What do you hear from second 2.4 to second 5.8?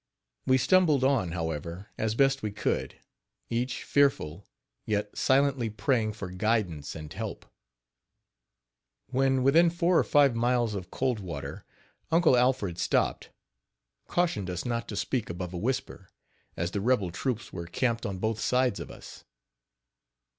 we could, each fearful, yet silently